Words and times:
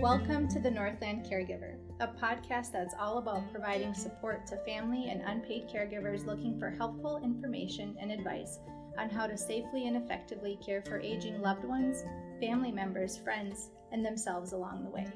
Welcome 0.00 0.48
to 0.48 0.58
the 0.58 0.70
Northland 0.70 1.26
Caregiver, 1.26 1.74
a 2.00 2.08
podcast 2.08 2.72
that's 2.72 2.94
all 2.98 3.18
about 3.18 3.52
providing 3.52 3.92
support 3.92 4.46
to 4.46 4.56
family 4.64 5.10
and 5.10 5.20
unpaid 5.20 5.68
caregivers 5.68 6.24
looking 6.24 6.58
for 6.58 6.70
helpful 6.70 7.20
information 7.22 7.94
and 8.00 8.10
advice 8.10 8.60
on 8.98 9.10
how 9.10 9.26
to 9.26 9.36
safely 9.36 9.88
and 9.88 9.98
effectively 9.98 10.58
care 10.64 10.80
for 10.80 11.00
aging 11.00 11.42
loved 11.42 11.66
ones, 11.66 12.02
family 12.40 12.72
members, 12.72 13.18
friends, 13.18 13.72
and 13.92 14.02
themselves 14.02 14.54
along 14.54 14.84
the 14.84 14.88
way. 14.88 15.06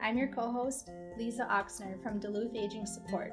I'm 0.00 0.16
your 0.16 0.28
co 0.28 0.52
host, 0.52 0.92
Leeza 1.18 1.50
Ochsner 1.50 2.00
from 2.00 2.20
Duluth 2.20 2.54
Aging 2.54 2.86
Support, 2.86 3.32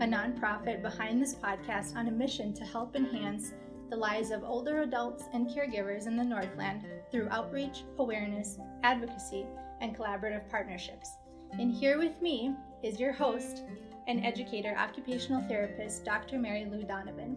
a 0.00 0.06
nonprofit 0.06 0.80
behind 0.80 1.20
this 1.20 1.34
podcast 1.34 1.96
on 1.96 2.08
a 2.08 2.12
mission 2.12 2.54
to 2.54 2.64
help 2.64 2.96
enhance 2.96 3.52
the 3.90 3.96
lives 3.96 4.30
of 4.30 4.42
older 4.42 4.80
adults 4.80 5.24
and 5.34 5.50
caregivers 5.50 6.06
in 6.06 6.16
the 6.16 6.24
Northland 6.24 6.86
through 7.10 7.28
outreach, 7.28 7.84
awareness, 7.98 8.58
advocacy, 8.82 9.44
and 9.80 9.96
collaborative 9.96 10.48
partnerships. 10.50 11.10
And 11.52 11.72
here 11.72 11.98
with 11.98 12.20
me 12.20 12.54
is 12.82 13.00
your 13.00 13.12
host 13.12 13.62
and 14.06 14.24
educator, 14.24 14.74
occupational 14.76 15.42
therapist, 15.48 16.04
Dr. 16.04 16.38
Mary 16.38 16.66
Lou 16.70 16.82
Donovan. 16.82 17.36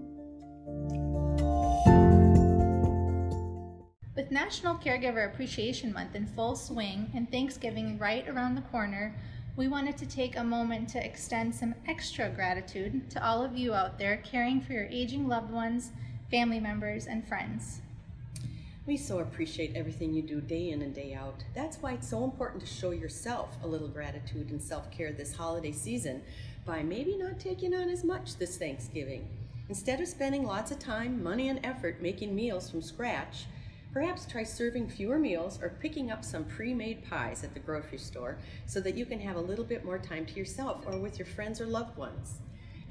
With 4.16 4.32
National 4.32 4.76
Caregiver 4.76 5.32
Appreciation 5.32 5.94
Month 5.94 6.16
in 6.16 6.28
full 6.28 6.56
swing 6.56 7.12
and 7.16 7.32
Thanksgiving 7.32 7.98
right 7.98 8.28
around 8.28 8.56
the 8.56 8.62
corner, 8.62 9.16
we 9.56 9.68
wanted 9.68 9.98
to 9.98 10.06
take 10.06 10.38
a 10.38 10.44
moment 10.44 10.90
to 10.90 11.06
extend 11.06 11.54
some 11.54 11.76
extra 11.88 12.30
gratitude 12.30 13.10
to 13.12 13.26
all 13.26 13.44
of 13.44 13.58
you 13.58 13.74
out 13.74 13.98
there 13.98 14.18
caring 14.18 14.62
for 14.62 14.74
your 14.74 14.86
aging 14.86 15.28
loved 15.28 15.52
ones 15.52 15.92
family 16.32 16.62
members, 16.62 17.08
and 17.08 17.28
friends. 17.28 17.82
We 18.88 18.98
so 18.98 19.20
appreciate 19.20 19.76
everything 19.76 20.12
you 20.12 20.24
do 20.24 20.42
day 20.42 20.72
in 20.72 20.82
and 20.82 20.94
day 20.94 21.14
out. 21.14 21.44
That's 21.54 21.78
why 21.78 21.94
it's 21.94 22.10
so 22.10 22.24
important 22.24 22.62
to 22.62 22.68
show 22.68 22.90
yourself 22.90 23.56
a 23.64 23.68
little 23.68 23.88
gratitude 23.88 24.50
and 24.50 24.62
self 24.62 24.90
care 24.90 25.12
this 25.12 25.36
holiday 25.36 25.72
season 25.72 26.24
by 26.66 26.82
maybe 26.82 27.16
not 27.16 27.40
taking 27.40 27.76
on 27.76 27.90
as 27.90 28.04
much 28.04 28.38
this 28.38 28.58
Thanksgiving. 28.58 29.28
Instead 29.70 30.02
of 30.02 30.08
spending 30.08 30.48
lots 30.48 30.72
of 30.72 30.80
time, 30.80 31.22
money, 31.22 31.50
and 31.50 31.64
effort 31.64 32.02
making 32.02 32.34
meals 32.34 32.72
from 32.72 32.82
scratch, 32.82 33.46
perhaps 33.94 34.26
try 34.26 34.44
serving 34.44 34.90
fewer 34.90 35.20
meals 35.20 35.60
or 35.62 35.78
picking 35.80 36.10
up 36.10 36.26
some 36.26 36.44
pre 36.46 36.74
made 36.74 37.08
pies 37.08 37.44
at 37.44 37.54
the 37.54 37.60
grocery 37.60 38.00
store 38.00 38.40
so 38.66 38.82
that 38.82 38.98
you 38.98 39.06
can 39.06 39.20
have 39.20 39.36
a 39.36 39.42
little 39.42 39.66
bit 39.66 39.86
more 39.86 40.00
time 40.00 40.26
to 40.26 40.34
yourself 40.34 40.84
or 40.88 40.98
with 40.98 41.20
your 41.20 41.28
friends 41.28 41.62
or 41.62 41.68
loved 41.68 41.96
ones. 41.98 42.40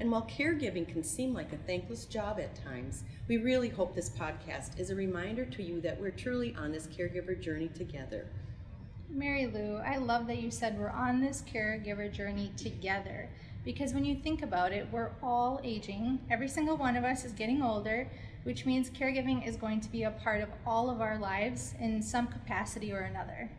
And 0.01 0.09
while 0.09 0.23
caregiving 0.23 0.87
can 0.87 1.03
seem 1.03 1.31
like 1.31 1.53
a 1.53 1.57
thankless 1.57 2.05
job 2.05 2.39
at 2.39 2.55
times, 2.65 3.03
we 3.27 3.37
really 3.37 3.69
hope 3.69 3.93
this 3.93 4.09
podcast 4.09 4.79
is 4.79 4.89
a 4.89 4.95
reminder 4.95 5.45
to 5.45 5.61
you 5.61 5.79
that 5.81 6.01
we're 6.01 6.09
truly 6.09 6.55
on 6.55 6.71
this 6.71 6.87
caregiver 6.87 7.39
journey 7.39 7.67
together. 7.67 8.25
Mary 9.11 9.45
Lou, 9.45 9.75
I 9.75 9.97
love 9.97 10.25
that 10.25 10.41
you 10.41 10.49
said 10.49 10.79
we're 10.79 10.89
on 10.89 11.21
this 11.21 11.43
caregiver 11.43 12.11
journey 12.11 12.51
together 12.57 13.29
because 13.63 13.93
when 13.93 14.03
you 14.03 14.15
think 14.15 14.41
about 14.41 14.73
it, 14.73 14.87
we're 14.91 15.11
all 15.21 15.61
aging. 15.63 16.17
Every 16.31 16.47
single 16.47 16.77
one 16.77 16.97
of 16.97 17.03
us 17.03 17.23
is 17.23 17.31
getting 17.31 17.61
older, 17.61 18.09
which 18.41 18.65
means 18.65 18.89
caregiving 18.89 19.47
is 19.47 19.55
going 19.55 19.81
to 19.81 19.91
be 19.91 20.01
a 20.01 20.09
part 20.09 20.41
of 20.41 20.49
all 20.65 20.89
of 20.89 20.99
our 20.99 21.19
lives 21.19 21.75
in 21.79 22.01
some 22.01 22.25
capacity 22.25 22.91
or 22.91 23.01
another. 23.01 23.51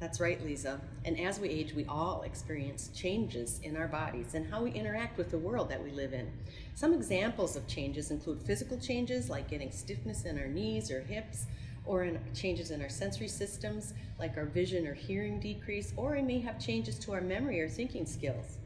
That's 0.00 0.18
right, 0.18 0.42
Leeza. 0.42 0.80
And 1.04 1.20
as 1.20 1.38
we 1.38 1.50
age, 1.50 1.74
we 1.74 1.84
all 1.84 2.22
experience 2.22 2.88
changes 2.94 3.60
in 3.62 3.76
our 3.76 3.86
bodies 3.86 4.34
and 4.34 4.50
how 4.50 4.62
we 4.62 4.72
interact 4.72 5.18
with 5.18 5.30
the 5.30 5.36
world 5.38 5.68
that 5.68 5.84
we 5.84 5.90
live 5.90 6.14
in. 6.14 6.32
Some 6.74 6.94
examples 6.94 7.54
of 7.54 7.66
changes 7.66 8.10
include 8.10 8.40
physical 8.40 8.78
changes 8.78 9.28
like 9.28 9.50
getting 9.50 9.70
stiffness 9.70 10.24
in 10.24 10.38
our 10.38 10.46
knees 10.46 10.90
or 10.90 11.02
hips, 11.02 11.44
or 11.84 12.04
in 12.04 12.18
changes 12.34 12.70
in 12.70 12.80
our 12.80 12.88
sensory 12.88 13.28
systems 13.28 13.92
like 14.18 14.38
our 14.38 14.46
vision 14.46 14.86
or 14.86 14.94
hearing 14.94 15.38
decrease, 15.38 15.92
or 15.98 16.12
we 16.12 16.22
may 16.22 16.38
have 16.40 16.58
changes 16.58 16.98
to 17.00 17.12
our 17.12 17.20
memory 17.20 17.60
or 17.60 17.68
thinking 17.68 18.06
skills. 18.06 18.56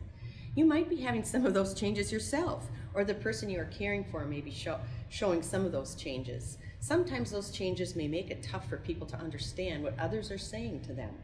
You 0.54 0.64
might 0.64 0.88
be 0.88 0.96
having 0.96 1.24
some 1.24 1.44
of 1.46 1.54
those 1.54 1.74
changes 1.74 2.12
yourself, 2.12 2.68
or 2.92 3.02
the 3.02 3.14
person 3.14 3.50
you 3.50 3.58
are 3.58 3.64
caring 3.66 4.04
for 4.04 4.24
may 4.24 4.40
be 4.40 4.52
show, 4.52 4.78
showing 5.08 5.42
some 5.42 5.64
of 5.64 5.72
those 5.72 5.96
changes. 5.96 6.58
Sometimes 6.84 7.30
those 7.30 7.50
changes 7.50 7.96
may 7.96 8.06
make 8.06 8.30
it 8.30 8.42
tough 8.42 8.68
for 8.68 8.76
people 8.76 9.06
to 9.06 9.16
understand 9.16 9.82
what 9.82 9.98
others 9.98 10.30
are 10.30 10.36
saying 10.36 10.82
to 10.82 10.92
them. 10.92 11.14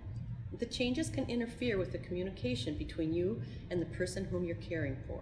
The 0.58 0.64
changes 0.64 1.10
can 1.10 1.28
interfere 1.28 1.76
with 1.76 1.92
the 1.92 1.98
communication 1.98 2.78
between 2.78 3.12
you 3.12 3.42
and 3.70 3.78
the 3.78 3.94
person 3.94 4.24
whom 4.24 4.44
you're 4.44 4.56
caring 4.56 4.96
for. 5.06 5.20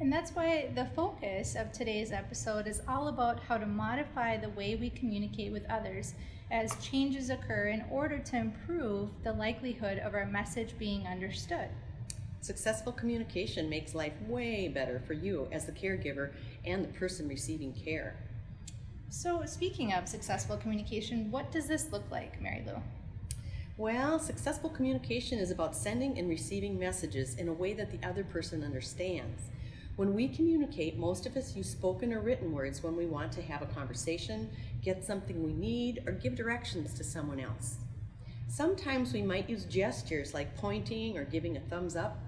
And 0.00 0.12
that's 0.12 0.32
why 0.32 0.72
the 0.74 0.90
focus 0.96 1.54
of 1.54 1.70
today's 1.70 2.10
episode 2.10 2.66
is 2.66 2.82
all 2.88 3.06
about 3.06 3.38
how 3.38 3.56
to 3.56 3.66
modify 3.66 4.36
the 4.36 4.48
way 4.48 4.74
we 4.74 4.90
communicate 4.90 5.52
with 5.52 5.70
others 5.70 6.14
as 6.50 6.84
changes 6.84 7.30
occur 7.30 7.68
in 7.68 7.84
order 7.88 8.18
to 8.18 8.36
improve 8.36 9.10
the 9.22 9.32
likelihood 9.32 9.98
of 10.00 10.12
our 10.12 10.26
message 10.26 10.76
being 10.76 11.06
understood. 11.06 11.68
Successful 12.40 12.90
communication 12.90 13.70
makes 13.70 13.94
life 13.94 14.20
way 14.26 14.66
better 14.66 15.00
for 15.06 15.12
you 15.12 15.46
as 15.52 15.66
the 15.66 15.72
caregiver 15.72 16.32
and 16.64 16.82
the 16.82 16.88
person 16.98 17.28
receiving 17.28 17.72
care. 17.72 18.16
So, 19.12 19.42
speaking 19.44 19.92
of 19.92 20.06
successful 20.06 20.56
communication, 20.56 21.32
what 21.32 21.50
does 21.50 21.66
this 21.66 21.90
look 21.90 22.08
like, 22.12 22.40
Mary 22.40 22.62
Lou? 22.64 22.80
Well, 23.76 24.20
successful 24.20 24.70
communication 24.70 25.40
is 25.40 25.50
about 25.50 25.74
sending 25.74 26.16
and 26.16 26.28
receiving 26.28 26.78
messages 26.78 27.34
in 27.34 27.48
a 27.48 27.52
way 27.52 27.72
that 27.72 27.90
the 27.90 28.06
other 28.06 28.22
person 28.22 28.62
understands. 28.62 29.50
When 29.96 30.14
we 30.14 30.28
communicate, 30.28 30.96
most 30.96 31.26
of 31.26 31.36
us 31.36 31.56
use 31.56 31.68
spoken 31.68 32.12
or 32.12 32.20
written 32.20 32.52
words 32.52 32.84
when 32.84 32.94
we 32.94 33.06
want 33.06 33.32
to 33.32 33.42
have 33.42 33.62
a 33.62 33.66
conversation, 33.66 34.48
get 34.80 35.04
something 35.04 35.42
we 35.42 35.54
need, 35.54 36.04
or 36.06 36.12
give 36.12 36.36
directions 36.36 36.94
to 36.94 37.02
someone 37.02 37.40
else. 37.40 37.78
Sometimes 38.46 39.12
we 39.12 39.22
might 39.22 39.50
use 39.50 39.64
gestures 39.64 40.34
like 40.34 40.56
pointing 40.56 41.18
or 41.18 41.24
giving 41.24 41.56
a 41.56 41.60
thumbs 41.60 41.96
up. 41.96 42.20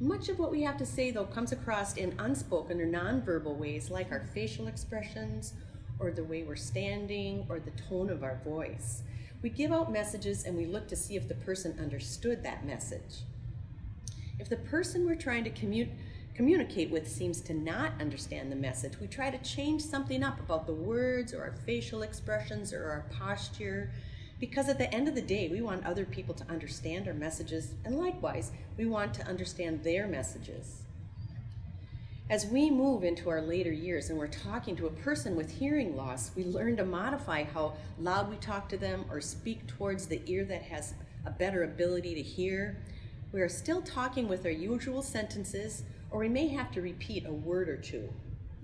Much 0.00 0.28
of 0.28 0.40
what 0.40 0.50
we 0.50 0.62
have 0.62 0.76
to 0.78 0.86
say, 0.86 1.12
though, 1.12 1.24
comes 1.24 1.52
across 1.52 1.96
in 1.96 2.16
unspoken 2.18 2.80
or 2.80 2.86
nonverbal 2.86 3.56
ways 3.56 3.88
like 3.88 4.10
our 4.10 4.26
facial 4.34 4.66
expressions 4.66 5.54
or 6.00 6.10
the 6.10 6.24
way 6.24 6.42
we're 6.42 6.56
standing 6.56 7.46
or 7.48 7.58
the 7.58 7.70
tone 7.72 8.10
of 8.10 8.22
our 8.22 8.40
voice. 8.44 9.02
We 9.42 9.50
give 9.50 9.72
out 9.72 9.92
messages 9.92 10.44
and 10.44 10.56
we 10.56 10.66
look 10.66 10.88
to 10.88 10.96
see 10.96 11.16
if 11.16 11.28
the 11.28 11.34
person 11.34 11.78
understood 11.80 12.42
that 12.42 12.66
message. 12.66 13.22
If 14.38 14.48
the 14.48 14.56
person 14.56 15.06
we're 15.06 15.14
trying 15.14 15.44
to 15.44 15.50
commu- 15.50 15.90
communicate 16.34 16.90
with 16.90 17.08
seems 17.08 17.40
to 17.42 17.54
not 17.54 17.92
understand 18.00 18.50
the 18.50 18.56
message, 18.56 19.00
we 19.00 19.06
try 19.06 19.30
to 19.30 19.38
change 19.38 19.82
something 19.82 20.22
up 20.22 20.38
about 20.40 20.66
the 20.66 20.74
words 20.74 21.32
or 21.32 21.42
our 21.42 21.54
facial 21.66 22.02
expressions 22.02 22.72
or 22.72 22.84
our 22.84 23.06
posture. 23.10 23.90
Because 24.38 24.68
at 24.68 24.78
the 24.78 24.92
end 24.94 25.08
of 25.08 25.16
the 25.16 25.22
day, 25.22 25.48
we 25.48 25.60
want 25.60 25.84
other 25.84 26.04
people 26.04 26.34
to 26.36 26.48
understand 26.48 27.08
our 27.08 27.14
messages, 27.14 27.74
and 27.84 27.98
likewise, 27.98 28.52
we 28.76 28.86
want 28.86 29.12
to 29.14 29.26
understand 29.26 29.82
their 29.82 30.06
messages. 30.06 30.82
As 32.30 32.44
we 32.44 32.68
move 32.68 33.04
into 33.04 33.30
our 33.30 33.40
later 33.40 33.72
years 33.72 34.10
and 34.10 34.18
we're 34.18 34.26
talking 34.26 34.76
to 34.76 34.86
a 34.86 34.90
person 34.90 35.34
with 35.34 35.50
hearing 35.50 35.96
loss, 35.96 36.30
we 36.36 36.44
learn 36.44 36.76
to 36.76 36.84
modify 36.84 37.42
how 37.42 37.72
loud 37.98 38.28
we 38.28 38.36
talk 38.36 38.68
to 38.68 38.76
them 38.76 39.06
or 39.10 39.18
speak 39.22 39.66
towards 39.66 40.06
the 40.06 40.20
ear 40.26 40.44
that 40.44 40.60
has 40.60 40.92
a 41.24 41.30
better 41.30 41.64
ability 41.64 42.14
to 42.16 42.20
hear. 42.20 42.82
We 43.32 43.40
are 43.40 43.48
still 43.48 43.80
talking 43.80 44.28
with 44.28 44.44
our 44.44 44.52
usual 44.52 45.00
sentences, 45.00 45.84
or 46.10 46.20
we 46.20 46.28
may 46.28 46.48
have 46.48 46.70
to 46.72 46.82
repeat 46.82 47.24
a 47.24 47.32
word 47.32 47.70
or 47.70 47.78
two. 47.78 48.10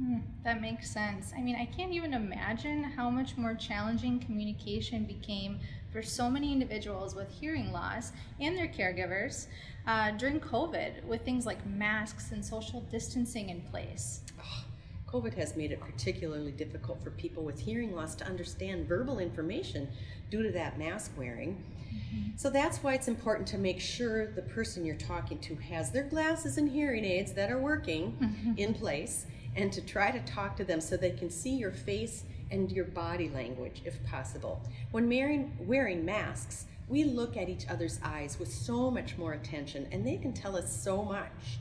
Mm, 0.02 0.22
that 0.42 0.60
makes 0.60 0.90
sense. 0.90 1.32
I 1.36 1.40
mean, 1.40 1.56
I 1.56 1.66
can't 1.66 1.92
even 1.92 2.14
imagine 2.14 2.82
how 2.82 3.10
much 3.10 3.36
more 3.36 3.54
challenging 3.54 4.18
communication 4.18 5.04
became 5.04 5.60
for 5.92 6.02
so 6.02 6.28
many 6.28 6.52
individuals 6.52 7.14
with 7.14 7.30
hearing 7.30 7.72
loss 7.72 8.10
and 8.40 8.56
their 8.56 8.66
caregivers 8.66 9.46
uh, 9.86 10.10
during 10.12 10.40
COVID 10.40 11.04
with 11.04 11.24
things 11.24 11.46
like 11.46 11.64
masks 11.66 12.32
and 12.32 12.44
social 12.44 12.80
distancing 12.90 13.50
in 13.50 13.60
place. 13.60 14.22
Oh, 14.40 14.64
COVID 15.06 15.34
has 15.34 15.54
made 15.54 15.70
it 15.70 15.80
particularly 15.80 16.50
difficult 16.50 17.00
for 17.02 17.10
people 17.10 17.44
with 17.44 17.60
hearing 17.60 17.94
loss 17.94 18.16
to 18.16 18.26
understand 18.26 18.88
verbal 18.88 19.20
information 19.20 19.88
due 20.30 20.42
to 20.42 20.50
that 20.50 20.76
mask 20.76 21.12
wearing. 21.16 21.62
Mm-hmm. 21.94 22.30
So 22.36 22.50
that's 22.50 22.78
why 22.78 22.94
it's 22.94 23.06
important 23.06 23.46
to 23.48 23.58
make 23.58 23.78
sure 23.78 24.26
the 24.26 24.42
person 24.42 24.84
you're 24.84 24.96
talking 24.96 25.38
to 25.40 25.54
has 25.54 25.92
their 25.92 26.02
glasses 26.02 26.58
and 26.58 26.68
hearing 26.68 27.04
aids 27.04 27.32
that 27.34 27.52
are 27.52 27.60
working 27.60 28.16
mm-hmm. 28.20 28.58
in 28.58 28.74
place 28.74 29.26
and 29.56 29.72
to 29.72 29.80
try 29.80 30.10
to 30.10 30.20
talk 30.20 30.56
to 30.56 30.64
them 30.64 30.80
so 30.80 30.96
they 30.96 31.10
can 31.10 31.30
see 31.30 31.56
your 31.56 31.72
face 31.72 32.24
and 32.50 32.70
your 32.70 32.84
body 32.84 33.28
language 33.30 33.82
if 33.84 34.02
possible. 34.04 34.62
When 34.90 35.08
wearing, 35.08 36.04
masks, 36.04 36.66
we 36.88 37.04
look 37.04 37.36
at 37.36 37.48
each 37.48 37.66
other's 37.68 37.98
eyes 38.02 38.38
with 38.38 38.52
so 38.52 38.90
much 38.90 39.16
more 39.16 39.32
attention 39.32 39.88
and 39.90 40.06
they 40.06 40.16
can 40.16 40.32
tell 40.32 40.56
us 40.56 40.82
so 40.82 41.02
much. 41.02 41.58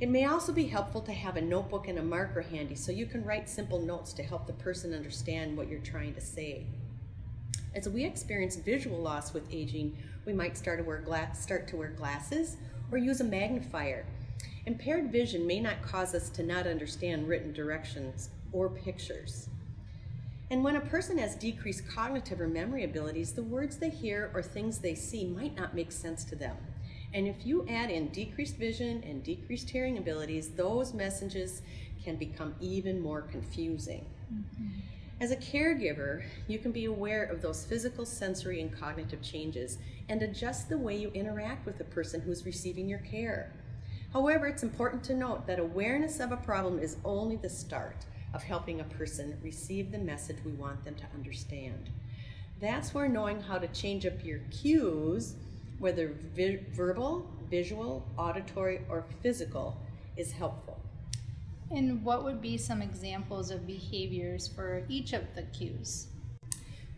It 0.00 0.08
may 0.08 0.24
also 0.24 0.52
be 0.52 0.64
helpful 0.64 1.00
to 1.02 1.12
have 1.12 1.36
a 1.36 1.40
notebook 1.40 1.86
and 1.88 1.98
a 1.98 2.02
marker 2.02 2.42
handy 2.42 2.74
so 2.74 2.90
you 2.90 3.06
can 3.06 3.24
write 3.24 3.48
simple 3.48 3.80
notes 3.80 4.12
to 4.14 4.22
help 4.22 4.46
the 4.46 4.52
person 4.54 4.92
understand 4.92 5.56
what 5.56 5.68
you're 5.68 5.78
trying 5.80 6.14
to 6.14 6.20
say. 6.20 6.66
As 7.74 7.88
we 7.88 8.04
experience 8.04 8.56
visual 8.56 8.98
loss 8.98 9.32
with 9.32 9.44
aging, 9.50 9.96
we 10.26 10.32
might 10.32 10.58
start 10.58 10.78
to 10.78 10.84
wear, 10.84 10.98
gla- 10.98 11.34
start 11.34 11.68
to 11.68 11.76
wear 11.76 11.90
glasses 11.90 12.56
or 12.90 12.98
use 12.98 13.20
a 13.20 13.24
magnifier. 13.24 14.04
Impaired 14.64 15.10
vision 15.10 15.46
may 15.46 15.58
not 15.58 15.82
cause 15.82 16.14
us 16.14 16.30
to 16.30 16.42
not 16.42 16.66
understand 16.66 17.26
written 17.26 17.52
directions 17.52 18.30
or 18.52 18.68
pictures. 18.68 19.48
And 20.50 20.62
when 20.62 20.76
a 20.76 20.80
person 20.80 21.18
has 21.18 21.34
decreased 21.34 21.88
cognitive 21.88 22.40
or 22.40 22.46
memory 22.46 22.84
abilities, 22.84 23.32
the 23.32 23.42
words 23.42 23.78
they 23.78 23.90
hear 23.90 24.30
or 24.34 24.42
things 24.42 24.78
they 24.78 24.94
see 24.94 25.24
might 25.24 25.56
not 25.56 25.74
make 25.74 25.90
sense 25.90 26.24
to 26.24 26.36
them. 26.36 26.56
And 27.14 27.26
if 27.26 27.44
you 27.44 27.66
add 27.68 27.90
in 27.90 28.08
decreased 28.08 28.56
vision 28.56 29.02
and 29.04 29.24
decreased 29.24 29.70
hearing 29.70 29.98
abilities, 29.98 30.50
those 30.50 30.94
messages 30.94 31.62
can 32.04 32.16
become 32.16 32.54
even 32.60 33.00
more 33.00 33.22
confusing. 33.22 34.04
Mm-hmm. 34.32 34.68
As 35.20 35.30
a 35.30 35.36
caregiver, 35.36 36.22
you 36.48 36.58
can 36.58 36.72
be 36.72 36.86
aware 36.86 37.24
of 37.24 37.42
those 37.42 37.64
physical, 37.64 38.04
sensory, 38.04 38.60
and 38.60 38.76
cognitive 38.76 39.22
changes 39.22 39.78
and 40.08 40.20
adjust 40.22 40.68
the 40.68 40.78
way 40.78 40.96
you 40.96 41.10
interact 41.10 41.64
with 41.64 41.78
the 41.78 41.84
person 41.84 42.20
who's 42.20 42.44
receiving 42.44 42.88
your 42.88 42.98
care. 43.00 43.52
However, 44.12 44.46
it's 44.46 44.62
important 44.62 45.02
to 45.04 45.14
note 45.14 45.46
that 45.46 45.58
awareness 45.58 46.20
of 46.20 46.32
a 46.32 46.36
problem 46.36 46.78
is 46.78 46.98
only 47.04 47.36
the 47.36 47.48
start 47.48 48.04
of 48.34 48.42
helping 48.42 48.80
a 48.80 48.84
person 48.84 49.38
receive 49.42 49.90
the 49.90 49.98
message 49.98 50.36
we 50.44 50.52
want 50.52 50.84
them 50.84 50.94
to 50.96 51.06
understand. 51.14 51.88
That's 52.60 52.92
where 52.92 53.08
knowing 53.08 53.40
how 53.40 53.58
to 53.58 53.68
change 53.68 54.04
up 54.04 54.24
your 54.24 54.40
cues, 54.50 55.34
whether 55.78 56.14
vi- 56.34 56.60
verbal, 56.72 57.26
visual, 57.48 58.06
auditory, 58.18 58.82
or 58.88 59.04
physical, 59.22 59.80
is 60.16 60.32
helpful. 60.32 60.78
And 61.70 62.04
what 62.04 62.22
would 62.22 62.42
be 62.42 62.58
some 62.58 62.82
examples 62.82 63.50
of 63.50 63.66
behaviors 63.66 64.46
for 64.46 64.84
each 64.90 65.14
of 65.14 65.22
the 65.34 65.42
cues? 65.42 66.08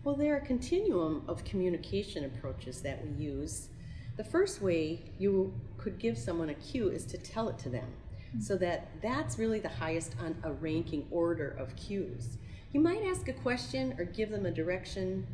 Well, 0.02 0.17
there 0.17 0.34
are 0.34 0.38
a 0.38 0.46
continuum 0.46 1.22
of 1.28 1.44
communication 1.44 2.25
approaches 2.25 2.82
that 2.82 3.00
we 3.02 3.25
use. 3.25 3.69
The 4.17 4.25
first 4.25 4.60
way 4.60 5.00
you 5.19 5.55
could 5.84 5.98
give 5.98 6.16
someone 6.16 6.48
a 6.48 6.54
cue 6.54 6.88
is 6.88 7.04
to 7.04 7.19
tell 7.19 7.50
it 7.50 7.58
to 7.58 7.69
them, 7.69 7.86
mm-hmm. 7.86 8.40
so 8.40 8.56
that 8.56 8.88
that's 9.02 9.38
really 9.38 9.60
the 9.60 9.69
highest 9.69 10.16
on 10.19 10.34
a 10.42 10.50
ranking 10.50 11.06
order 11.10 11.50
of 11.58 11.76
cues. 11.76 12.38
You 12.72 12.81
might 12.81 13.04
ask 13.04 13.28
a 13.28 13.34
question 13.34 13.94
or 13.98 14.04
give 14.04 14.31
them 14.31 14.46
a 14.46 14.50
direction. 14.50 15.26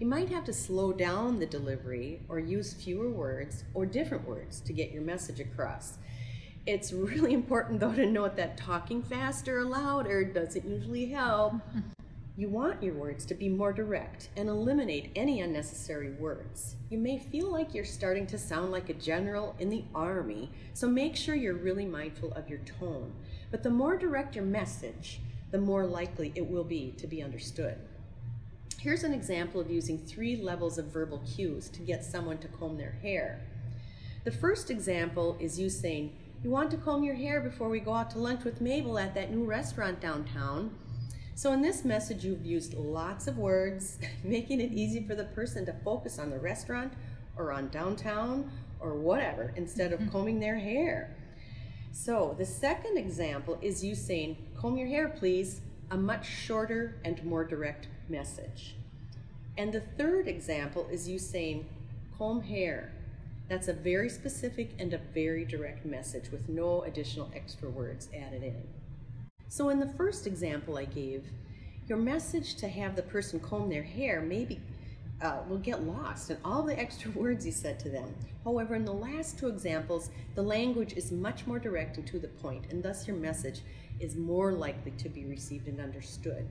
You 0.00 0.06
might 0.06 0.30
have 0.30 0.44
to 0.46 0.52
slow 0.52 0.92
down 0.92 1.38
the 1.38 1.46
delivery 1.46 2.22
or 2.28 2.38
use 2.38 2.72
fewer 2.72 3.10
words 3.10 3.64
or 3.74 3.84
different 3.84 4.26
words 4.26 4.60
to 4.60 4.72
get 4.72 4.90
your 4.90 5.02
message 5.02 5.40
across. 5.40 5.98
It's 6.66 6.92
really 7.12 7.34
important, 7.34 7.80
though, 7.80 7.92
to 7.92 8.06
note 8.06 8.36
that 8.36 8.56
talking 8.56 9.02
faster 9.02 9.58
or 9.58 9.64
louder 9.64 10.24
doesn't 10.24 10.66
usually 10.66 11.06
help. 11.06 11.54
You 12.38 12.48
want 12.48 12.84
your 12.84 12.94
words 12.94 13.26
to 13.26 13.34
be 13.34 13.48
more 13.48 13.72
direct 13.72 14.28
and 14.36 14.48
eliminate 14.48 15.10
any 15.16 15.40
unnecessary 15.40 16.12
words. 16.12 16.76
You 16.88 16.96
may 16.96 17.18
feel 17.18 17.50
like 17.50 17.74
you're 17.74 17.84
starting 17.84 18.28
to 18.28 18.38
sound 18.38 18.70
like 18.70 18.88
a 18.88 18.94
general 18.94 19.56
in 19.58 19.70
the 19.70 19.82
army, 19.92 20.48
so 20.72 20.86
make 20.86 21.16
sure 21.16 21.34
you're 21.34 21.54
really 21.54 21.84
mindful 21.84 22.30
of 22.34 22.48
your 22.48 22.60
tone. 22.60 23.12
But 23.50 23.64
the 23.64 23.70
more 23.70 23.96
direct 23.96 24.36
your 24.36 24.44
message, 24.44 25.18
the 25.50 25.58
more 25.58 25.84
likely 25.84 26.30
it 26.36 26.48
will 26.48 26.62
be 26.62 26.94
to 26.98 27.08
be 27.08 27.24
understood. 27.24 27.76
Here's 28.78 29.02
an 29.02 29.14
example 29.14 29.60
of 29.60 29.68
using 29.68 29.98
three 29.98 30.36
levels 30.36 30.78
of 30.78 30.92
verbal 30.92 31.20
cues 31.26 31.68
to 31.70 31.80
get 31.80 32.04
someone 32.04 32.38
to 32.38 32.46
comb 32.46 32.78
their 32.78 33.00
hair. 33.02 33.40
The 34.22 34.30
first 34.30 34.70
example 34.70 35.36
is 35.40 35.58
you 35.58 35.68
saying, 35.68 36.16
you 36.44 36.50
want 36.50 36.70
to 36.70 36.76
comb 36.76 37.02
your 37.02 37.16
hair 37.16 37.40
before 37.40 37.68
we 37.68 37.80
go 37.80 37.94
out 37.94 38.12
to 38.12 38.20
lunch 38.20 38.44
with 38.44 38.60
Mabel 38.60 38.96
at 38.96 39.12
that 39.16 39.32
new 39.32 39.42
restaurant 39.42 39.98
downtown. 40.00 40.76
So 41.38 41.52
in 41.52 41.62
this 41.62 41.84
message, 41.84 42.24
you've 42.24 42.44
used 42.44 42.74
lots 42.74 43.28
of 43.28 43.38
words, 43.38 44.00
making 44.24 44.60
it 44.60 44.72
easy 44.72 45.06
for 45.06 45.14
the 45.14 45.22
person 45.22 45.64
to 45.66 45.72
focus 45.84 46.18
on 46.18 46.30
the 46.30 46.38
restaurant 46.40 46.94
or 47.36 47.52
on 47.52 47.68
downtown 47.68 48.50
or 48.80 48.94
whatever 48.94 49.52
instead 49.54 49.92
of 49.92 50.00
mm-hmm. 50.00 50.10
combing 50.10 50.40
their 50.40 50.58
hair. 50.58 51.16
So 51.92 52.34
the 52.36 52.44
second 52.44 52.98
example 52.98 53.56
is 53.62 53.84
you 53.84 53.94
saying, 53.94 54.36
comb 54.58 54.76
your 54.76 54.88
hair, 54.88 55.10
please, 55.10 55.60
a 55.92 55.96
much 55.96 56.26
shorter 56.26 56.96
and 57.04 57.24
more 57.24 57.44
direct 57.44 57.86
message. 58.08 58.74
And 59.56 59.72
the 59.72 59.82
third 59.96 60.26
example 60.26 60.88
is 60.90 61.08
you 61.08 61.20
saying, 61.20 61.68
comb 62.18 62.42
hair, 62.42 62.92
that's 63.48 63.68
a 63.68 63.72
very 63.72 64.08
specific 64.08 64.72
and 64.80 64.92
a 64.92 64.98
very 65.14 65.44
direct 65.44 65.86
message 65.86 66.32
with 66.32 66.48
no 66.48 66.82
additional 66.82 67.30
extra 67.32 67.70
words 67.70 68.08
added 68.12 68.42
in. 68.42 68.77
So 69.48 69.70
in 69.70 69.80
the 69.80 69.88
first 69.88 70.26
example 70.26 70.76
I 70.76 70.84
gave, 70.84 71.24
your 71.86 71.98
message 71.98 72.54
to 72.56 72.68
have 72.68 72.94
the 72.94 73.02
person 73.02 73.40
comb 73.40 73.70
their 73.70 73.82
hair 73.82 74.20
maybe 74.20 74.60
uh, 75.22 75.38
will 75.48 75.58
get 75.58 75.82
lost 75.82 76.30
in 76.30 76.36
all 76.44 76.62
the 76.62 76.78
extra 76.80 77.10
words 77.12 77.46
you 77.46 77.52
said 77.52 77.80
to 77.80 77.88
them. 77.88 78.14
However, 78.44 78.74
in 78.74 78.84
the 78.84 78.92
last 78.92 79.38
two 79.38 79.48
examples, 79.48 80.10
the 80.34 80.42
language 80.42 80.92
is 80.92 81.10
much 81.10 81.46
more 81.46 81.58
direct 81.58 81.96
and 81.96 82.06
to 82.08 82.18
the 82.18 82.28
point, 82.28 82.66
and 82.70 82.82
thus 82.82 83.06
your 83.08 83.16
message 83.16 83.60
is 84.00 84.16
more 84.16 84.52
likely 84.52 84.92
to 84.92 85.08
be 85.08 85.24
received 85.24 85.66
and 85.66 85.80
understood. 85.80 86.46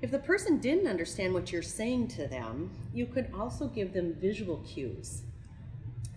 If 0.00 0.10
the 0.10 0.18
person 0.18 0.58
didn't 0.58 0.86
understand 0.86 1.34
what 1.34 1.52
you're 1.52 1.62
saying 1.62 2.08
to 2.08 2.26
them, 2.26 2.70
you 2.94 3.06
could 3.06 3.30
also 3.36 3.66
give 3.66 3.92
them 3.92 4.14
visual 4.14 4.58
cues. 4.58 5.22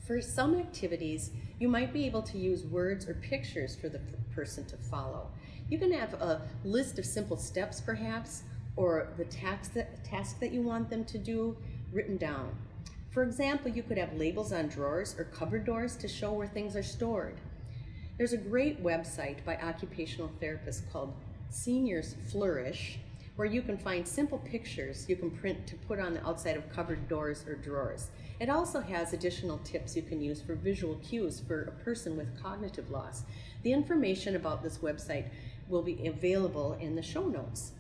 For 0.05 0.19
some 0.19 0.55
activities, 0.55 1.31
you 1.59 1.69
might 1.69 1.93
be 1.93 2.05
able 2.05 2.23
to 2.23 2.37
use 2.37 2.65
words 2.65 3.07
or 3.07 3.13
pictures 3.13 3.75
for 3.75 3.87
the 3.87 3.99
person 4.35 4.65
to 4.65 4.75
follow. 4.75 5.29
You 5.69 5.77
can 5.77 5.93
have 5.93 6.15
a 6.15 6.41
list 6.65 6.99
of 6.99 7.05
simple 7.05 7.37
steps, 7.37 7.79
perhaps, 7.79 8.43
or 8.75 9.13
the 9.17 9.23
task 9.25 9.73
that, 9.75 10.03
task 10.03 10.39
that 10.41 10.51
you 10.51 10.61
want 10.61 10.89
them 10.89 11.05
to 11.05 11.17
do 11.17 11.55
written 11.93 12.17
down. 12.17 12.53
For 13.11 13.23
example, 13.23 13.71
you 13.71 13.81
could 13.83 13.97
have 13.97 14.13
labels 14.17 14.51
on 14.51 14.67
drawers 14.67 15.15
or 15.17 15.23
cupboard 15.25 15.65
doors 15.65 15.95
to 15.97 16.07
show 16.09 16.33
where 16.33 16.47
things 16.47 16.75
are 16.75 16.83
stored. 16.83 17.39
There's 18.17 18.33
a 18.33 18.37
great 18.37 18.83
website 18.83 19.45
by 19.45 19.55
occupational 19.55 20.31
therapists 20.41 20.81
called 20.91 21.13
Seniors 21.49 22.15
Flourish, 22.29 22.99
where 23.35 23.47
you 23.47 23.61
can 23.61 23.77
find 23.77 24.07
simple 24.07 24.37
pictures 24.39 25.05
you 25.09 25.15
can 25.15 25.31
print 25.31 25.65
to 25.67 25.75
put 25.75 25.99
on 25.99 26.13
the 26.13 26.25
outside 26.25 26.55
of 26.55 26.71
cupboard 26.71 27.07
doors 27.07 27.45
or 27.47 27.55
drawers. 27.55 28.09
It 28.39 28.49
also 28.49 28.79
has 28.81 29.13
additional 29.13 29.57
tips 29.59 29.95
you 29.95 30.01
can 30.01 30.21
use 30.21 30.41
for 30.41 30.55
visual 30.55 30.95
cues 30.95 31.41
for 31.47 31.63
a 31.63 31.83
person 31.83 32.17
with 32.17 32.41
cognitive 32.41 32.91
loss. 32.91 33.23
The 33.63 33.73
information 33.73 34.35
about 34.35 34.61
this 34.61 34.79
website 34.79 35.25
will 35.67 35.81
be 35.81 36.07
available 36.07 36.73
in 36.73 36.95
the 36.95 37.01
show 37.01 37.25
notes. 37.25 37.71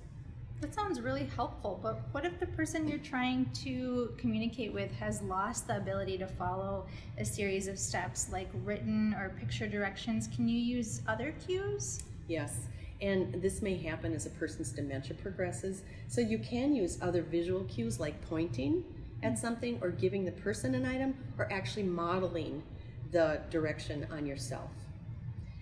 That 0.61 0.73
sounds 0.73 1.01
really 1.01 1.25
helpful, 1.35 1.77
but 1.83 1.99
what 2.13 2.25
if 2.25 2.39
the 2.39 2.45
person 2.47 2.87
you're 2.87 2.97
trying 2.99 3.49
to 3.65 4.13
communicate 4.17 4.71
with 4.73 4.91
has 4.93 5.21
lost 5.23 5.67
the 5.67 5.75
ability 5.75 6.17
to 6.19 6.27
follow 6.27 6.85
a 7.17 7.25
series 7.25 7.67
of 7.67 7.77
steps 7.77 8.29
like 8.31 8.47
written 8.63 9.13
or 9.15 9.35
picture 9.37 9.67
directions? 9.67 10.29
Can 10.33 10.47
you 10.47 10.57
use 10.57 11.01
other 11.05 11.35
cues? 11.45 12.03
Yes, 12.29 12.67
and 13.03 13.41
this 13.41 13.61
may 13.61 13.75
happen 13.75 14.13
as 14.13 14.25
a 14.25 14.29
person's 14.29 14.71
dementia 14.71 15.15
progresses. 15.15 15.83
So 16.07 16.21
you 16.21 16.39
can 16.39 16.73
use 16.73 16.97
other 17.01 17.21
visual 17.21 17.65
cues 17.65 17.99
like 17.99 18.19
pointing 18.29 18.85
at 19.21 19.37
something 19.37 19.77
or 19.81 19.89
giving 19.89 20.23
the 20.23 20.31
person 20.31 20.73
an 20.73 20.85
item 20.85 21.13
or 21.37 21.51
actually 21.51 21.83
modeling 21.83 22.63
the 23.11 23.41
direction 23.49 24.07
on 24.09 24.25
yourself. 24.25 24.71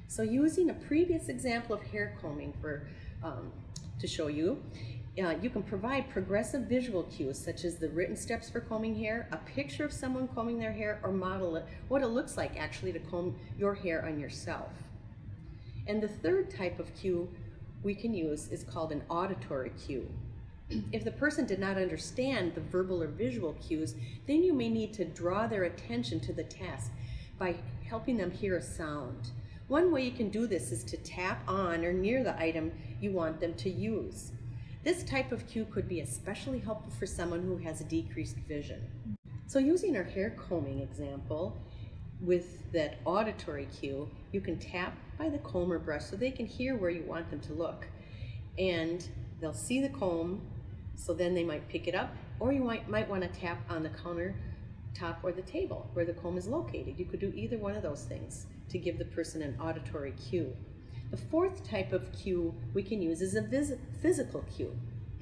So 0.08 0.22
using 0.22 0.70
a 0.70 0.74
previous 0.74 1.30
example 1.30 1.76
of 1.76 1.82
hair 1.82 2.16
combing 2.22 2.54
for 2.62 2.88
um, 3.24 3.52
to 4.00 4.08
show 4.08 4.28
you, 4.28 4.62
uh, 5.22 5.36
you 5.42 5.50
can 5.50 5.64
provide 5.64 6.10
progressive 6.12 6.62
visual 6.64 7.04
cues 7.04 7.44
such 7.44 7.66
as 7.66 7.78
the 7.78 7.90
written 7.90 8.16
steps 8.16 8.52
for 8.52 8.60
combing 8.60 8.96
hair, 8.96 9.28
a 9.32 9.38
picture 9.38 9.84
of 9.84 9.92
someone 9.92 10.28
combing 10.28 10.60
their 10.60 10.72
hair, 10.72 11.00
or 11.04 11.12
model 11.12 11.56
it, 11.56 11.66
what 11.88 12.04
it 12.04 12.08
looks 12.08 12.38
like 12.38 12.56
actually 12.58 12.94
to 12.94 13.00
comb 13.00 13.36
your 13.58 13.74
hair 13.74 14.06
on 14.06 14.20
yourself. 14.20 14.72
And 15.88 16.02
the 16.02 16.08
third 16.08 16.50
type 16.56 16.80
of 16.80 16.94
cue 16.96 17.30
we 17.84 17.96
can 17.96 18.14
use 18.14 18.48
is 18.50 18.64
called 18.64 18.92
an 18.92 19.04
auditory 19.10 19.72
cue. 19.86 20.10
If 20.92 21.04
the 21.04 21.12
person 21.12 21.46
did 21.46 21.60
not 21.60 21.78
understand 21.78 22.56
the 22.56 22.62
verbal 22.62 23.04
or 23.04 23.08
visual 23.08 23.54
cues, 23.54 23.96
then 24.26 24.42
you 24.42 24.54
may 24.54 24.70
need 24.70 24.94
to 24.94 25.06
draw 25.06 25.46
their 25.46 25.66
attention 25.66 26.20
to 26.22 26.34
the 26.34 26.44
task 26.44 26.92
by 27.38 27.56
helping 27.88 28.18
them 28.18 28.32
hear 28.32 28.56
a 28.56 28.62
sound. 28.62 29.32
One 29.68 29.92
way 29.92 30.04
you 30.04 30.12
can 30.12 30.30
do 30.30 30.48
this 30.48 30.72
is 30.72 30.84
to 30.86 30.98
tap 30.98 31.44
on 31.48 31.84
or 31.84 31.92
near 31.92 32.24
the 32.24 32.38
item 32.40 32.72
you 33.02 33.12
want 33.12 33.40
them 33.40 33.54
to 33.56 33.70
use. 33.70 34.32
This 34.84 35.04
type 35.04 35.32
of 35.32 35.48
cue 35.48 35.66
could 35.66 35.88
be 35.88 36.02
especially 36.02 36.60
helpful 36.60 36.92
for 36.92 37.06
someone 37.06 37.44
who 37.44 37.58
has 37.58 37.82
decreased 37.82 38.38
vision. 38.48 38.82
So 39.48 39.60
using 39.60 39.98
our 39.98 40.04
hair 40.04 40.32
combing 40.32 40.80
example, 40.80 41.58
with 42.22 42.72
that 42.72 43.00
auditory 43.06 43.68
cue, 43.80 44.10
you 44.32 44.42
can 44.42 44.58
tap 44.58 44.96
by 45.18 45.30
the 45.30 45.40
comb 45.40 45.72
or 45.72 45.80
brush 45.80 46.06
so 46.06 46.16
they 46.16 46.32
can 46.32 46.46
hear 46.46 46.76
where 46.76 46.90
you 46.90 47.04
want 47.04 47.30
them 47.30 47.40
to 47.42 47.54
look. 47.54 47.88
And 48.58 49.08
they'll 49.40 49.54
see 49.54 49.82
the 49.82 49.90
comb 49.90 50.42
so 50.96 51.14
then 51.14 51.34
they 51.34 51.44
might 51.44 51.68
pick 51.68 51.88
it 51.88 51.96
up, 51.96 52.16
or 52.40 52.52
you 52.52 52.64
might, 52.64 52.88
might 52.88 53.10
want 53.10 53.24
to 53.24 53.40
tap 53.40 53.60
on 53.70 53.82
the 53.82 53.90
counter 53.90 54.36
top 54.94 55.20
or 55.24 55.32
the 55.32 55.42
table 55.42 55.90
where 55.94 56.06
the 56.06 56.14
comb 56.14 56.38
is 56.38 56.48
located. 56.48 57.00
You 57.00 57.06
could 57.06 57.20
do 57.20 57.32
either 57.36 57.58
one 57.58 57.76
of 57.76 57.82
those 57.82 58.04
things 58.04 58.46
to 58.70 58.78
give 58.78 59.00
the 59.00 59.06
person 59.06 59.42
an 59.42 59.58
auditory 59.60 60.12
cue. 60.12 60.56
The 61.10 61.18
fourth 61.18 61.68
type 61.68 61.92
of 61.92 62.12
cue 62.14 62.54
we 62.74 62.84
can 62.84 63.02
use 63.02 63.22
is 63.22 63.36
a 63.36 63.78
physical 64.02 64.46
cue. 64.56 64.78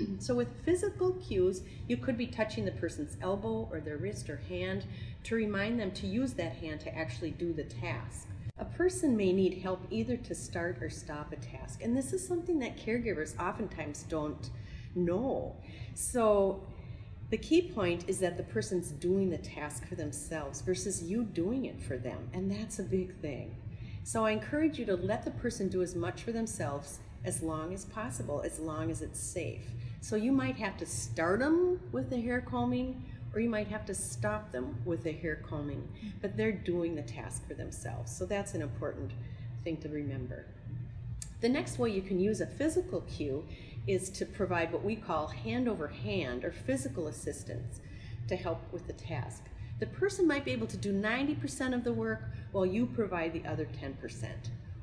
so 0.20 0.36
with 0.36 0.64
physical 0.64 1.12
cues, 1.14 1.62
you 1.88 1.98
could 1.98 2.18
be 2.18 2.28
touching 2.28 2.66
the 2.66 2.72
person's 2.72 3.18
elbow 3.22 3.68
or 3.72 3.80
their 3.80 3.98
wrist 3.98 4.30
or 4.30 4.38
hand 4.50 4.86
to 5.24 5.36
remind 5.36 5.80
them 5.80 5.92
to 5.92 6.08
use 6.08 6.34
that 6.34 6.54
hand 6.54 6.80
to 6.82 6.98
actually 6.98 7.32
do 7.32 7.54
the 7.54 7.64
task. 7.64 8.28
A 8.58 8.66
person 8.66 9.16
may 9.16 9.32
need 9.32 9.60
help 9.60 9.82
either 9.90 10.18
to 10.18 10.36
start 10.36 10.78
or 10.82 10.90
stop 10.90 11.32
a 11.32 11.38
task, 11.38 11.82
and 11.82 11.96
this 11.96 12.12
is 12.12 12.26
something 12.26 12.60
that 12.60 12.78
caregivers 12.78 13.40
oftentimes 13.40 14.04
don't 14.04 14.50
know. 14.96 15.56
So 15.94 16.62
the 17.30 17.38
key 17.38 17.62
point 17.62 18.06
is 18.08 18.20
that 18.20 18.38
the 18.38 18.44
person's 18.44 18.90
doing 18.90 19.30
the 19.30 19.38
task 19.38 19.88
for 19.88 19.96
themselves 19.96 20.62
versus 20.62 21.04
you 21.04 21.24
doing 21.24 21.66
it 21.66 21.80
for 21.82 21.98
them, 21.98 22.30
and 22.34 22.52
that's 22.52 22.80
a 22.80 22.84
big 22.84 23.16
thing. 23.22 23.56
So 24.04 24.26
I 24.26 24.32
encourage 24.32 24.80
you 24.80 24.86
to 24.86 24.96
let 24.96 25.24
the 25.24 25.32
person 25.32 25.70
do 25.70 25.82
as 25.82 25.96
much 25.96 26.24
for 26.24 26.32
themselves 26.32 27.00
as 27.24 27.42
long 27.42 27.74
as 27.74 27.86
possible, 27.86 28.42
as 28.42 28.60
long 28.60 28.90
as 28.90 29.02
it's 29.02 29.20
safe. 29.20 29.68
So 30.02 30.16
you 30.16 30.32
might 30.32 30.56
have 30.56 30.78
to 30.78 30.86
start 30.86 31.40
them 31.40 31.80
with 31.92 32.10
the 32.10 32.22
hair 32.22 32.42
combing, 32.42 33.04
or 33.34 33.42
you 33.42 33.50
might 33.50 33.68
have 33.68 33.86
to 33.86 33.94
stop 33.94 34.52
them 34.52 34.78
with 34.86 35.04
the 35.04 35.12
hair 35.12 35.36
combing, 35.48 35.88
but 36.22 36.36
they're 36.36 36.52
doing 36.52 36.96
the 36.96 37.02
task 37.02 37.48
for 37.48 37.54
themselves. 37.54 38.16
So 38.16 38.26
that's 38.26 38.54
an 38.54 38.62
important 38.62 39.12
thing 39.64 39.78
to 39.78 39.90
remember. 39.90 40.46
The 41.42 41.50
next 41.50 41.80
way 41.80 41.92
you 41.92 42.02
can 42.02 42.20
use 42.20 42.42
a 42.42 42.48
physical 42.48 43.02
cue 43.02 43.46
is 43.88 44.10
to 44.12 44.26
provide 44.26 44.72
what 44.72 44.84
we 44.84 44.96
call 44.96 45.28
hand 45.28 45.68
over 45.68 45.88
hand 45.88 46.44
or 46.44 46.52
physical 46.52 47.08
assistance 47.08 47.82
to 48.28 48.36
help 48.36 48.62
with 48.72 48.88
the 48.88 48.94
task. 48.94 49.44
The 49.80 49.88
person 49.88 50.28
might 50.28 50.46
be 50.46 50.52
able 50.52 50.68
to 50.68 50.78
do 50.78 50.94
90% 50.94 51.74
of 51.74 51.84
the 51.84 51.94
work 51.94 52.22
while 52.52 52.66
you 52.66 52.86
provide 52.86 53.34
the 53.34 53.46
other 53.46 53.66
10%. 53.66 54.28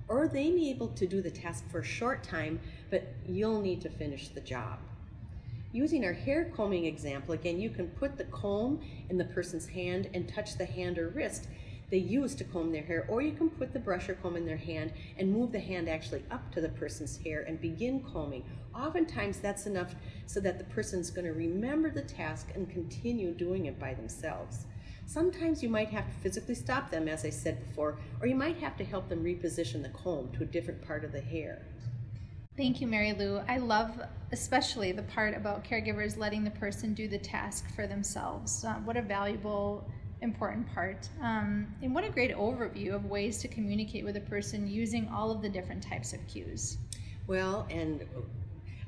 Or 0.08 0.28
they 0.28 0.50
may 0.50 0.56
be 0.56 0.70
able 0.70 0.88
to 0.88 1.06
do 1.06 1.20
the 1.20 1.30
task 1.30 1.68
for 1.70 1.80
a 1.80 1.85
short 1.85 2.23
time, 2.23 2.61
but 2.90 3.14
you'll 3.26 3.61
need 3.61 3.80
to 3.82 3.90
finish 3.90 4.28
the 4.28 4.40
job. 4.40 4.78
Using 5.76 6.06
our 6.06 6.14
hair 6.14 6.50
combing 6.56 6.87
example, 6.87 7.35
again, 7.35 7.61
you 7.61 7.68
can 7.68 7.88
put 7.88 8.16
the 8.16 8.25
comb 8.25 8.80
in 9.11 9.18
the 9.18 9.26
person's 9.26 9.66
hand 9.66 10.09
and 10.14 10.26
touch 10.26 10.56
the 10.56 10.64
hand 10.64 10.97
or 10.99 11.11
wrist 11.11 11.49
they 11.90 11.99
use 11.99 12.35
to 12.37 12.45
comb 12.45 12.73
their 12.73 12.83
hair, 12.83 13.04
or 13.11 13.21
you 13.21 13.33
can 13.33 13.50
put 13.50 13.75
the 13.75 13.78
brush 13.78 14.09
or 14.09 14.14
comb 14.14 14.37
in 14.37 14.47
their 14.47 14.56
hand 14.56 14.95
and 15.18 15.30
move 15.30 15.52
the 15.52 15.61
hand 15.61 15.87
actually 15.87 16.25
up 16.30 16.50
to 16.52 16.62
the 16.62 16.71
person's 16.71 17.18
hair 17.18 17.42
and 17.42 17.61
begin 17.61 18.02
combing. 18.11 18.42
Oftentimes 18.75 19.38
that's 19.38 19.66
enough 19.66 19.95
so 20.25 20.40
that 20.40 20.56
the 20.56 20.64
person's 20.64 21.11
going 21.11 21.26
to 21.26 21.35
remember 21.35 21.90
the 21.90 22.00
task 22.00 22.49
and 22.54 22.71
continue 22.71 23.33
doing 23.33 23.66
it 23.66 23.78
by 23.78 23.92
themselves. 23.92 24.64
Sometimes 25.04 25.62
you 25.62 25.68
might 25.68 25.90
have 25.90 26.06
to 26.06 26.21
physically 26.23 26.54
stop 26.54 26.90
them, 26.90 27.06
as 27.06 27.26
I 27.26 27.30
said 27.30 27.68
before, 27.68 27.99
or 28.23 28.26
you 28.26 28.35
might 28.35 28.56
have 28.56 28.78
to 28.78 28.85
help 28.85 29.11
them 29.11 29.23
reposition 29.23 29.83
the 29.83 29.90
comb 29.90 30.30
to 30.38 30.42
a 30.42 30.47
different 30.47 30.80
part 30.80 31.04
of 31.04 31.12
the 31.12 31.21
hair. 31.21 31.66
Thank 32.56 32.80
you, 32.80 32.86
Mary 32.86 33.12
Lou. 33.12 33.42
I 33.48 33.58
love 33.58 34.00
especially 34.32 34.90
the 34.90 35.02
part 35.02 35.36
about 35.36 35.62
caregivers 35.62 36.16
letting 36.16 36.42
the 36.42 36.50
person 36.52 36.94
do 36.94 37.06
the 37.06 37.18
task 37.18 37.66
for 37.75 37.86
themselves. 37.86 38.64
Uh, 38.64 38.76
what 38.76 38.96
a 38.96 39.02
valuable 39.02 39.86
important 40.22 40.66
part. 40.72 41.06
Um, 41.22 41.66
and 41.82 41.94
what 41.94 42.02
a 42.04 42.08
great 42.08 42.34
overview 42.34 42.94
of 42.94 43.04
ways 43.04 43.36
to 43.42 43.48
communicate 43.48 44.06
with 44.06 44.16
a 44.16 44.22
person 44.22 44.66
using 44.66 45.06
all 45.08 45.30
of 45.30 45.42
the 45.42 45.50
different 45.50 45.82
types 45.82 46.14
of 46.14 46.26
cues. 46.28 46.78
Well, 47.26 47.66
and 47.68 48.06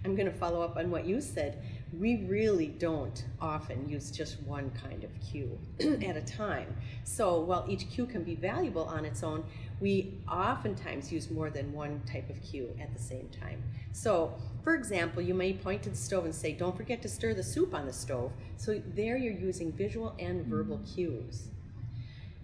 I'm 0.02 0.16
going 0.16 0.30
to 0.32 0.38
follow 0.38 0.62
up 0.62 0.78
on 0.78 0.90
what 0.90 1.04
you 1.04 1.20
said. 1.20 1.62
We 1.92 2.24
really 2.24 2.68
don't 2.68 3.22
often 3.38 3.86
use 3.86 4.10
just 4.10 4.40
one 4.44 4.70
kind 4.70 5.04
of 5.04 5.10
cue 5.20 5.58
at 5.80 6.16
a 6.16 6.22
time. 6.22 6.74
So 7.04 7.40
while 7.40 7.66
each 7.68 7.90
cue 7.90 8.06
can 8.06 8.22
be 8.22 8.34
valuable 8.34 8.84
on 8.84 9.04
its 9.04 9.22
own, 9.22 9.44
we 9.80 10.14
oftentimes 10.28 11.12
use 11.12 11.30
more 11.30 11.50
than 11.50 11.72
one 11.72 12.02
type 12.10 12.28
of 12.30 12.42
cue 12.42 12.74
at 12.80 12.92
the 12.92 13.00
same 13.00 13.28
time. 13.28 13.62
So, 13.92 14.34
for 14.64 14.74
example, 14.74 15.22
you 15.22 15.34
may 15.34 15.52
point 15.52 15.82
to 15.84 15.90
the 15.90 15.96
stove 15.96 16.24
and 16.24 16.34
say, 16.34 16.52
Don't 16.52 16.76
forget 16.76 17.00
to 17.02 17.08
stir 17.08 17.34
the 17.34 17.42
soup 17.42 17.74
on 17.74 17.86
the 17.86 17.92
stove. 17.92 18.32
So, 18.56 18.82
there 18.94 19.16
you're 19.16 19.32
using 19.32 19.72
visual 19.72 20.14
and 20.18 20.46
verbal 20.46 20.78
mm-hmm. 20.78 20.94
cues. 20.94 21.48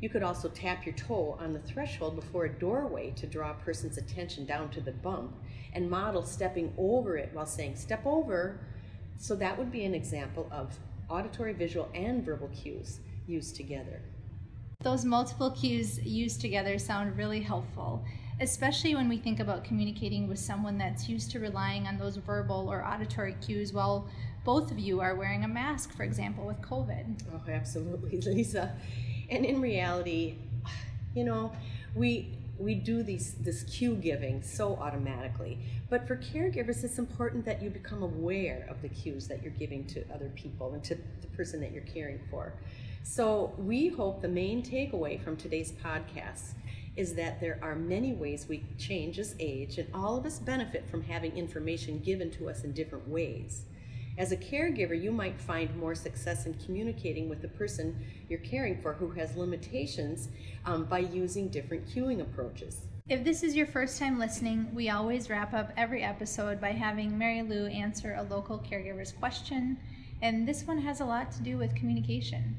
You 0.00 0.09
could 0.09 0.23
also 0.23 0.49
tap 0.49 0.85
your 0.85 0.95
toe 0.95 1.37
on 1.41 1.53
the 1.53 1.61
threshold 1.61 2.17
before 2.17 2.45
a 2.45 2.53
doorway 2.53 3.11
to 3.12 3.26
draw 3.26 3.50
a 3.53 3.64
person's 3.64 3.99
attention 3.99 4.45
down 4.45 4.71
to 4.71 4.81
the 4.81 4.93
bump 4.93 5.33
and 5.73 5.91
model 5.91 6.25
stepping 6.25 6.73
over 6.79 7.17
it 7.17 7.31
while 7.33 7.47
saying, 7.47 7.76
Step 7.76 8.05
over. 8.07 8.61
So, 9.19 9.35
that 9.37 9.59
would 9.59 9.73
be 9.73 9.85
an 9.85 9.95
example 9.95 10.49
of 10.53 10.79
auditory, 11.09 11.53
visual, 11.53 11.91
and 11.95 12.25
verbal 12.25 12.49
cues 12.49 13.00
used 13.26 13.57
together. 13.57 14.00
Those 14.85 15.07
multiple 15.07 15.50
cues 15.50 15.99
used 16.05 16.43
together 16.43 16.79
sound 16.79 17.17
really 17.17 17.41
helpful, 17.41 18.05
especially 18.38 18.95
when 18.95 19.09
we 19.09 19.17
think 19.17 19.41
about 19.41 19.64
communicating 19.64 20.29
with 20.29 20.38
someone 20.38 20.76
that's 20.76 21.09
used 21.09 21.31
to 21.31 21.41
relying 21.41 21.87
on 21.87 21.97
those 21.97 22.17
verbal 22.17 22.69
or 22.71 22.85
auditory 22.85 23.35
cues 23.41 23.73
while 23.73 24.07
both 24.45 24.71
of 24.71 24.79
you 24.79 25.00
are 25.00 25.14
wearing 25.14 25.43
a 25.43 25.49
mask, 25.49 25.97
for 25.97 26.03
example, 26.03 26.45
with 26.45 26.61
COVID. 26.61 27.23
Oh, 27.33 27.50
absolutely, 27.50 28.19
Leeza. 28.21 28.73
And 29.31 29.47
in 29.47 29.62
reality, 29.62 30.35
you 31.14 31.25
know, 31.25 31.50
we 31.95 32.37
we 32.58 32.75
do 32.75 33.02
these 33.02 33.34
this 33.34 33.62
cue 33.64 33.94
giving 33.96 34.42
so 34.42 34.76
automatically. 34.76 35.58
But 35.90 36.06
for 36.06 36.16
caregivers, 36.16 36.84
it's 36.84 36.99
important 36.99 37.44
that 37.44 37.62
you 37.62 37.70
become 37.70 38.02
aware 38.02 38.66
of 38.70 38.82
the 38.82 38.88
cues 38.88 39.28
that 39.28 39.42
you're 39.42 39.52
giving 39.52 39.84
to 39.88 40.04
other 40.12 40.30
people 40.34 40.75
and 40.75 40.84
to 40.84 40.96
the 41.20 41.26
person 41.28 41.61
that 41.61 41.73
you're 41.73 41.82
caring 41.82 42.20
for. 42.30 42.54
So, 43.02 43.52
we 43.58 43.88
hope 43.88 44.23
the 44.23 44.28
main 44.28 44.62
takeaway 44.62 45.23
from 45.23 45.37
today's 45.37 45.73
podcast 45.73 46.54
is 46.96 47.14
that 47.14 47.40
there 47.40 47.58
are 47.61 47.75
many 47.75 48.12
ways 48.12 48.46
we 48.49 48.64
change 48.78 49.18
as 49.18 49.34
age, 49.40 49.78
and 49.78 49.88
all 49.92 50.16
of 50.16 50.25
us 50.25 50.38
benefit 50.38 50.88
from 50.88 51.02
having 51.02 51.37
information 51.37 51.99
given 51.99 52.30
to 52.30 52.49
us 52.49 52.62
in 52.64 52.73
different 52.73 53.08
ways. 53.08 53.62
As 54.16 54.30
a 54.30 54.37
caregiver, 54.37 55.00
you 55.00 55.11
might 55.11 55.40
find 55.40 55.76
more 55.76 55.94
success 55.94 56.47
in 56.47 56.54
communicating 56.54 57.28
with 57.28 57.42
the 57.42 57.49
person 57.49 57.99
you're 58.28 58.38
caring 58.38 58.80
for 58.80 58.92
who 58.92 59.11
has 59.11 59.37
limitations 59.37 60.28
um, 60.66 60.85
by 60.85 61.00
using 61.00 61.49
different 61.49 61.88
cueing 61.88 62.21
approaches. 62.21 62.83
If 63.09 63.25
this 63.25 63.42
is 63.42 63.56
your 63.56 63.66
first 63.66 63.99
time 63.99 64.18
listening, 64.18 64.73
we 64.73 64.88
always 64.88 65.28
wrap 65.28 65.52
up 65.52 65.73
every 65.76 66.02
episode 66.02 66.61
by 66.61 66.71
having 66.71 67.18
Mary 67.18 67.42
Lou 67.42 67.66
answer 67.66 68.14
a 68.14 68.23
local 68.23 68.59
caregiver's 68.61 69.12
question, 69.12 69.76
and 70.23 70.47
this 70.47 70.64
one 70.64 70.78
has 70.78 71.00
a 71.00 71.04
lot 71.04 71.33
to 71.33 71.42
do 71.42 71.59
with 71.59 71.75
communication. 71.75 72.56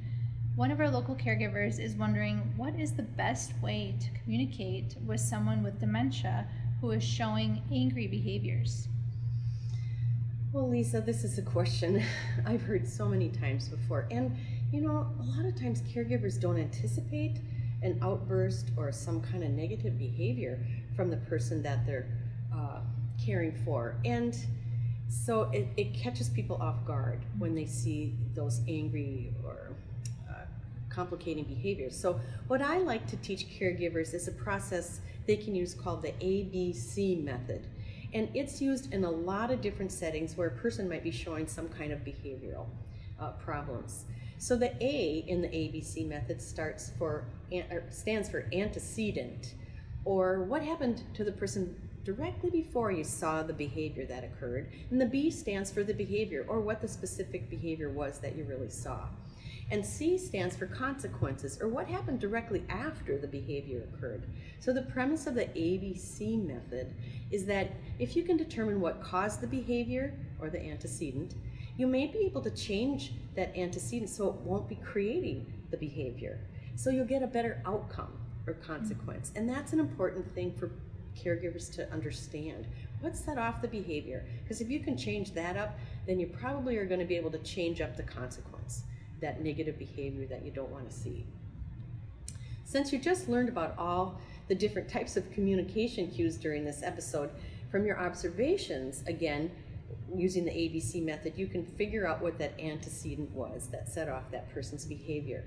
One 0.58 0.72
of 0.72 0.80
our 0.82 0.90
local 0.90 1.16
caregivers 1.16 1.80
is 1.80 1.96
wondering 1.96 2.54
what 2.58 2.80
is 2.80 2.92
the 2.92 3.04
best 3.04 3.54
way 3.62 3.96
to 4.02 4.20
communicate 4.20 4.96
with 5.06 5.22
someone 5.22 5.64
with 5.64 5.80
dementia 5.80 6.48
who 6.82 6.92
is 6.92 7.04
showing 7.04 7.62
angry 7.72 8.08
behaviors? 8.08 8.88
Well, 10.56 10.70
Leeza, 10.70 11.06
this 11.06 11.26
is 11.26 11.38
a 11.38 11.42
question 11.42 12.02
I've 12.46 12.62
heard 12.62 12.88
so 12.88 13.10
many 13.10 13.28
times 13.28 13.68
before. 13.68 14.08
And, 14.10 14.38
you 14.72 14.80
know, 14.80 15.06
a 15.20 15.24
lot 15.24 15.44
of 15.44 15.60
times 15.60 15.82
caregivers 15.82 16.40
don't 16.40 16.58
anticipate 16.58 17.42
an 17.84 18.00
outburst 18.02 18.72
or 18.78 18.90
some 18.94 19.20
kind 19.20 19.44
of 19.44 19.50
negative 19.50 20.00
behavior 20.00 20.66
from 20.96 21.10
the 21.10 21.18
person 21.18 21.62
that 21.64 21.86
they're 21.86 22.08
uh, 22.56 22.80
caring 23.22 23.52
for. 23.66 23.98
And 24.06 24.34
so 25.10 25.52
it, 25.52 25.68
it 25.76 25.94
catches 25.94 26.30
people 26.30 26.56
off 26.62 26.86
guard 26.86 27.26
when 27.38 27.54
they 27.54 27.66
see 27.66 28.16
those 28.34 28.62
angry 28.66 29.34
or 29.44 29.76
complicating 30.96 31.44
behaviors. 31.44 32.00
So, 32.00 32.20
what 32.48 32.62
I 32.62 32.78
like 32.78 33.06
to 33.08 33.18
teach 33.18 33.48
caregivers 33.60 34.14
is 34.14 34.30
a 34.30 34.32
process 34.32 35.02
they 35.28 35.36
can 35.36 35.54
use 35.54 35.74
called 35.74 36.02
the 36.02 36.14
ABC 36.14 37.22
method. 37.22 37.68
And 38.16 38.30
it's 38.34 38.62
used 38.62 38.94
in 38.94 39.04
a 39.04 39.12
lot 39.12 39.52
of 39.52 39.60
different 39.60 39.92
settings 39.92 40.38
where 40.38 40.48
a 40.48 40.58
person 40.58 40.88
might 40.88 41.04
be 41.04 41.12
showing 41.12 41.48
some 41.48 41.68
kind 41.68 41.92
of 41.92 42.00
behavioral 42.00 42.66
uh, 43.20 43.32
problems. 43.32 44.06
So 44.38 44.56
the 44.56 44.72
A 44.82 45.26
in 45.28 45.42
the 45.42 45.50
ABC 45.50 46.08
method 46.08 46.42
starts 46.42 46.92
for 46.98 47.26
stands 47.90 48.30
for 48.30 48.48
antecedent, 48.54 49.56
or 50.06 50.44
what 50.44 50.62
happened 50.62 51.04
to 51.16 51.26
the 51.26 51.32
person 51.34 51.76
directly 52.06 52.50
before 52.50 52.90
you 52.90 53.04
saw 53.04 53.44
the 53.44 53.52
behavior 53.52 54.06
that 54.06 54.24
occurred. 54.24 54.72
And 54.92 55.02
the 55.02 55.08
B 55.08 55.30
stands 55.30 55.70
for 55.70 55.84
the 55.84 55.94
behavior, 55.94 56.46
or 56.48 56.62
what 56.62 56.80
the 56.80 56.88
specific 56.88 57.50
behavior 57.50 57.90
was 57.90 58.20
that 58.20 58.38
you 58.38 58.46
really 58.46 58.70
saw. 58.70 59.08
And 59.72 59.86
C 59.86 60.18
stands 60.18 60.56
for 60.56 60.68
consequences, 60.68 61.60
or 61.60 61.68
what 61.68 61.88
happened 61.88 62.20
directly 62.20 62.64
after 62.70 63.18
the 63.18 63.28
behavior 63.28 63.88
occurred. 63.94 64.28
So 64.60 64.72
the 64.72 64.84
premise 64.84 65.26
of 65.26 65.34
the 65.34 65.46
ABC 65.46 66.46
method 66.46 66.94
is 67.32 67.46
that 67.46 67.72
if 67.98 68.16
you 68.16 68.24
can 68.24 68.38
determine 68.38 68.80
what 68.80 69.02
caused 69.02 69.42
the 69.42 69.48
behavior, 69.48 70.14
or 70.40 70.50
the 70.50 70.64
antecedent, 70.64 71.36
you 71.78 71.88
may 71.88 72.08
be 72.08 72.20
able 72.20 72.42
to 72.42 72.52
change 72.52 73.14
that 73.36 73.56
antecedent 73.58 74.10
so 74.10 74.30
it 74.30 74.36
won't 74.36 74.70
be 74.70 74.76
creating 74.76 75.46
the 75.72 75.78
behavior. 75.78 76.40
So 76.76 76.90
you'll 76.90 77.06
get 77.06 77.24
a 77.24 77.28
better 77.28 77.62
outcome 77.66 78.14
or 78.48 78.54
consequence. 78.54 79.32
And 79.36 79.50
that's 79.50 79.74
an 79.74 79.80
important 79.80 80.34
thing 80.34 80.54
for 80.54 80.72
caregivers 81.18 81.74
to 81.76 81.92
understand. 81.92 82.68
What 83.00 83.16
set 83.16 83.38
off 83.38 83.62
the 83.62 83.68
behavior? 83.68 84.26
Because 84.44 84.62
if 84.62 84.70
you 84.70 84.80
can 84.80 84.98
change 84.98 85.34
that 85.34 85.58
up, 85.58 85.78
then 86.06 86.20
you 86.20 86.28
probably 86.28 86.78
are 86.78 86.86
going 86.86 87.00
to 87.00 87.06
be 87.06 87.16
able 87.16 87.32
to 87.32 87.40
change 87.40 87.82
up 87.82 87.96
the 87.96 88.04
consequence 88.04 88.55
that 89.26 89.42
negative 89.42 89.80
behavior 89.80 90.28
that 90.28 90.46
you 90.46 90.52
don't 90.52 90.70
want 90.70 90.88
to 90.90 90.96
see. 90.96 91.26
Since 92.64 92.94
you 92.94 93.00
just 93.00 93.28
learned 93.28 93.50
about 93.50 93.76
all 93.78 94.20
the 94.48 94.56
different 94.56 94.88
types 94.88 95.18
of 95.18 95.32
communication 95.32 96.12
cues 96.12 96.38
during 96.38 96.64
this 96.64 96.84
episode, 96.84 97.32
from 97.72 97.86
your 97.86 98.00
observations, 98.00 99.04
again, 99.08 99.52
using 100.16 100.46
the 100.46 100.52
ABC 100.52 101.04
method, 101.04 101.34
you 101.36 101.48
can 101.48 101.66
figure 101.66 102.08
out 102.08 102.22
what 102.22 102.38
that 102.38 102.60
antecedent 102.60 103.32
was 103.32 103.68
that 103.68 103.90
set 103.90 104.10
off 104.10 104.30
that 104.32 104.54
person's 104.54 104.86
behavior. 104.86 105.44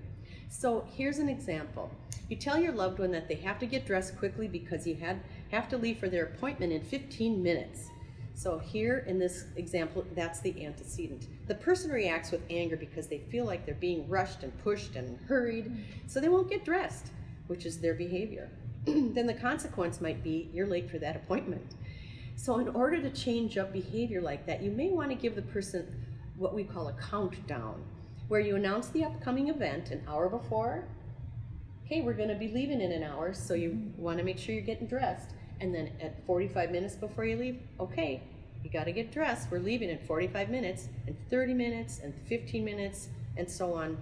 So 0.49 0.85
here's 0.97 1.18
an 1.18 1.28
example. 1.28 1.90
You 2.28 2.37
tell 2.37 2.58
your 2.58 2.73
loved 2.73 2.99
one 2.99 3.12
that 3.12 3.28
they 3.28 3.37
have 3.37 3.58
to 3.61 3.66
get 3.66 3.87
dressed 3.87 4.18
quickly 4.18 4.49
because 4.49 4.87
you 4.87 4.97
had, 4.97 5.20
have 5.50 5.68
to 5.68 5.78
leave 5.78 5.99
for 5.99 6.08
their 6.08 6.25
appointment 6.25 6.73
in 6.73 6.82
15 6.82 7.42
minutes. 7.42 7.88
So 8.38 8.57
here 8.57 8.99
in 9.09 9.18
this 9.18 9.47
example, 9.57 10.07
that's 10.14 10.38
the 10.38 10.64
antecedent. 10.64 11.26
The 11.49 11.57
person 11.57 11.90
reacts 11.90 12.30
with 12.30 12.40
anger 12.49 12.76
because 12.76 13.09
they 13.09 13.18
feel 13.18 13.45
like 13.45 13.66
they're 13.66 13.75
being 13.75 14.09
rushed 14.09 14.45
and 14.45 14.57
pushed 14.62 14.95
and 14.95 15.18
hurried, 15.26 15.73
so 16.07 16.21
they 16.21 16.28
won't 16.28 16.49
get 16.49 16.64
dressed, 16.64 17.09
which 17.49 17.66
is 17.66 17.80
their 17.80 17.95
behavior. 17.95 18.49
then 18.85 19.26
the 19.26 19.35
consequence 19.35 20.00
might 20.00 20.23
be 20.23 20.49
you're 20.54 20.68
late 20.68 20.88
for 20.88 21.00
that 21.00 21.16
appointment. 21.16 21.75
So 22.37 22.61
in 22.61 22.68
order 22.68 23.02
to 23.02 23.11
change 23.11 23.59
up 23.59 23.73
behavior 23.73 24.21
like 24.21 24.47
that, 24.47 24.62
you 24.62 24.71
may 24.71 24.90
want 24.90 25.11
to 25.11 25.16
give 25.16 25.35
the 25.35 25.42
person 25.42 25.92
what 26.37 26.54
we 26.54 26.62
call 26.62 26.87
a 26.87 26.92
countdown, 26.92 27.83
where 28.28 28.38
you 28.38 28.54
announce 28.54 28.87
the 28.87 29.02
upcoming 29.02 29.49
event 29.49 29.90
an 29.90 30.04
hour 30.07 30.28
before. 30.28 30.87
Hey, 31.83 32.02
we're 32.02 32.12
going 32.12 32.28
to 32.28 32.37
be 32.37 32.47
leaving 32.47 32.83
in 32.83 32.92
an 32.92 33.02
hour, 33.02 33.35
so 33.35 33.54
you 33.54 33.71
mm-hmm. 33.71 34.00
want 34.00 34.18
to 34.18 34.25
make 34.25 34.38
sure 34.38 34.54
you're 34.54 34.62
getting 34.62 34.87
dressed 34.87 35.33
and 35.60 35.74
then 35.74 35.90
at 36.00 36.24
45 36.26 36.70
minutes 36.70 36.94
before 36.94 37.24
you 37.24 37.36
leave, 37.36 37.60
okay, 37.80 38.22
you 38.62 38.70
got 38.70 38.84
to 38.84 38.92
get 38.92 39.12
dressed. 39.12 39.50
We're 39.50 39.60
leaving 39.60 39.90
in 39.90 39.98
45 39.98 40.50
minutes, 40.50 40.88
and 41.06 41.16
30 41.30 41.54
minutes, 41.54 42.00
and 42.02 42.14
15 42.26 42.64
minutes, 42.64 43.08
and 43.36 43.48
so 43.48 43.74
on. 43.74 43.96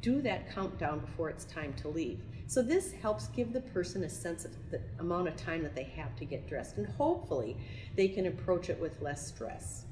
Do 0.00 0.20
that 0.22 0.52
countdown 0.52 1.00
before 1.00 1.30
it's 1.30 1.44
time 1.44 1.72
to 1.74 1.88
leave. 1.88 2.20
So 2.46 2.60
this 2.60 2.92
helps 2.92 3.28
give 3.28 3.52
the 3.52 3.60
person 3.60 4.04
a 4.04 4.08
sense 4.08 4.44
of 4.44 4.50
the 4.70 4.80
amount 4.98 5.28
of 5.28 5.36
time 5.36 5.62
that 5.62 5.74
they 5.74 5.84
have 5.96 6.14
to 6.16 6.24
get 6.24 6.48
dressed, 6.48 6.76
and 6.76 6.86
hopefully 6.86 7.56
they 7.96 8.08
can 8.08 8.26
approach 8.26 8.68
it 8.68 8.78
with 8.80 9.00
less 9.00 9.26
stress. 9.26 9.86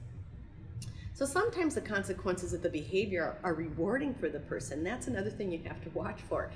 So 1.14 1.24
sometimes 1.26 1.74
the 1.74 1.80
consequences 1.82 2.52
of 2.52 2.62
the 2.62 2.70
behavior 2.70 3.36
are 3.42 3.54
rewarding 3.54 4.14
for 4.14 4.28
the 4.28 4.40
person. 4.40 4.82
That's 4.82 5.06
another 5.06 5.30
thing 5.30 5.52
you 5.52 5.60
have 5.66 5.82
to 5.82 5.90
watch 5.90 6.20
for. 6.28 6.50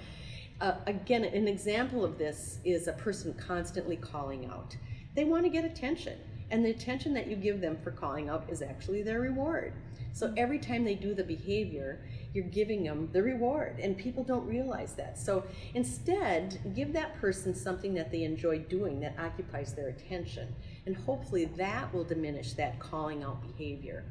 Uh, 0.60 0.74
again, 0.86 1.24
an 1.24 1.48
example 1.48 2.04
of 2.04 2.16
this 2.16 2.58
is 2.64 2.86
a 2.86 2.92
person 2.92 3.34
constantly 3.34 3.96
calling 3.96 4.46
out. 4.46 4.76
They 5.14 5.24
want 5.24 5.44
to 5.44 5.50
get 5.50 5.64
attention, 5.64 6.18
and 6.50 6.64
the 6.64 6.70
attention 6.70 7.12
that 7.14 7.26
you 7.26 7.36
give 7.36 7.60
them 7.60 7.76
for 7.82 7.90
calling 7.90 8.28
out 8.28 8.44
is 8.48 8.62
actually 8.62 9.02
their 9.02 9.20
reward. 9.20 9.72
So 10.12 10.32
every 10.36 10.60
time 10.60 10.84
they 10.84 10.94
do 10.94 11.12
the 11.12 11.24
behavior, 11.24 11.98
you're 12.32 12.44
giving 12.44 12.84
them 12.84 13.08
the 13.12 13.22
reward, 13.22 13.80
and 13.80 13.98
people 13.98 14.22
don't 14.22 14.46
realize 14.46 14.94
that. 14.94 15.18
So 15.18 15.44
instead, 15.74 16.60
give 16.74 16.92
that 16.92 17.20
person 17.20 17.52
something 17.52 17.94
that 17.94 18.12
they 18.12 18.22
enjoy 18.22 18.60
doing 18.60 19.00
that 19.00 19.18
occupies 19.18 19.74
their 19.74 19.88
attention, 19.88 20.54
and 20.86 20.96
hopefully 20.96 21.46
that 21.56 21.92
will 21.92 22.04
diminish 22.04 22.52
that 22.52 22.78
calling 22.78 23.24
out 23.24 23.42
behavior. 23.42 24.04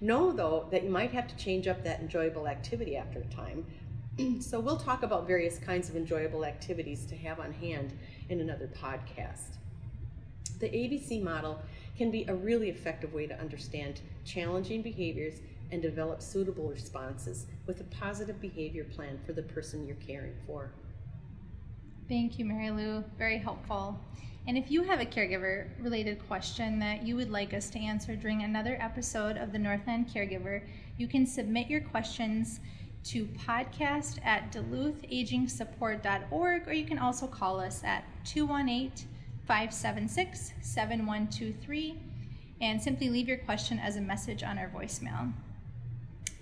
Know, 0.00 0.30
though, 0.30 0.68
that 0.70 0.84
you 0.84 0.90
might 0.90 1.10
have 1.10 1.26
to 1.26 1.36
change 1.36 1.66
up 1.66 1.82
that 1.82 2.00
enjoyable 2.00 2.46
activity 2.46 2.96
after 2.96 3.18
a 3.18 3.34
time 3.34 3.66
so 4.40 4.58
we'll 4.58 4.76
talk 4.76 5.02
about 5.02 5.26
various 5.26 5.58
kinds 5.58 5.88
of 5.88 5.96
enjoyable 5.96 6.44
activities 6.44 7.04
to 7.06 7.16
have 7.16 7.38
on 7.38 7.52
hand 7.52 7.92
in 8.28 8.40
another 8.40 8.68
podcast. 8.68 9.56
The 10.58 10.68
ABC 10.68 11.22
model 11.22 11.60
can 11.96 12.10
be 12.10 12.24
a 12.24 12.34
really 12.34 12.68
effective 12.68 13.14
way 13.14 13.26
to 13.26 13.38
understand 13.40 14.00
challenging 14.24 14.82
behaviors 14.82 15.34
and 15.70 15.80
develop 15.80 16.22
suitable 16.22 16.68
responses 16.68 17.46
with 17.66 17.80
a 17.80 17.84
positive 17.84 18.40
behavior 18.40 18.84
plan 18.84 19.18
for 19.24 19.32
the 19.32 19.42
person 19.42 19.86
you're 19.86 19.96
caring 19.96 20.34
for. 20.46 20.72
Thank 22.08 22.38
you, 22.38 22.44
Mary 22.44 22.70
Lou. 22.70 23.04
Very 23.18 23.38
helpful. 23.38 24.00
And 24.46 24.56
if 24.56 24.70
you 24.70 24.82
have 24.82 25.00
a 25.00 25.04
caregiver 25.04 25.68
related 25.78 26.26
question 26.26 26.78
that 26.78 27.06
you 27.06 27.14
would 27.16 27.30
like 27.30 27.52
us 27.52 27.68
to 27.70 27.78
answer 27.78 28.16
during 28.16 28.42
another 28.42 28.78
episode 28.80 29.36
of 29.36 29.52
the 29.52 29.58
Northland 29.58 30.08
Caregiver, 30.08 30.62
you 30.96 31.06
can 31.06 31.26
submit 31.26 31.68
your 31.68 31.82
questions 31.82 32.60
to 33.04 33.26
podcast 33.26 34.18
at 34.24 34.50
duluthagingsupport.org, 34.52 36.68
or 36.68 36.72
you 36.72 36.84
can 36.84 36.98
also 36.98 37.26
call 37.26 37.60
us 37.60 37.82
at 37.84 38.04
218 38.24 39.06
576 39.46 40.52
7123 40.60 41.98
and 42.60 42.82
simply 42.82 43.08
leave 43.08 43.28
your 43.28 43.38
question 43.38 43.78
as 43.78 43.94
a 43.96 44.00
message 44.00 44.42
on 44.42 44.58
our 44.58 44.68
voicemail. 44.68 45.32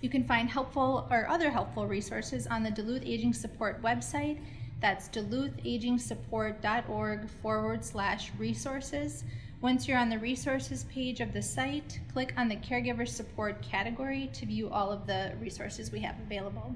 You 0.01 0.09
can 0.09 0.25
find 0.25 0.49
helpful 0.49 1.07
or 1.09 1.29
other 1.29 1.49
helpful 1.49 1.87
resources 1.87 2.45
on 2.47 2.63
the 2.63 2.71
Duluth 2.71 3.03
Aging 3.05 3.31
Support 3.33 3.81
website. 3.81 4.41
That's 4.79 5.09
duluthagingsupport.org 5.09 7.29
forward 7.41 7.83
slash 7.83 8.31
resources. 8.37 9.23
Once 9.59 9.87
you're 9.87 9.97
on 9.97 10.09
the 10.09 10.19
resources 10.19 10.83
page 10.83 11.19
of 11.19 11.33
the 11.33 11.41
site, 11.41 11.99
click 12.13 12.31
on 12.37 12.47
the 12.47 12.55
Caregiver 12.55 13.07
Support 13.07 13.59
category 13.63 14.29
to 14.33 14.45
view 14.45 14.69
all 14.69 14.91
of 14.91 15.07
the 15.07 15.33
resources 15.41 15.91
we 15.91 15.99
have 16.01 16.15
available. 16.19 16.75